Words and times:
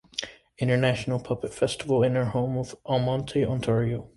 International 0.57 1.19
Puppet 1.19 1.53
Festival 1.53 2.01
in 2.01 2.15
her 2.15 2.25
home 2.25 2.57
of 2.57 2.75
Almonte, 2.87 3.45
Ontario. 3.45 4.09